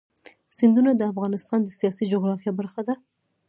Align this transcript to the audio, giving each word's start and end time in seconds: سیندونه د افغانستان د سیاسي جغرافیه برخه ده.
سیندونه 0.57 0.91
د 0.95 1.01
افغانستان 1.11 1.59
د 1.63 1.69
سیاسي 1.79 2.05
جغرافیه 2.13 2.51
برخه 2.59 2.81
ده. 2.87 2.95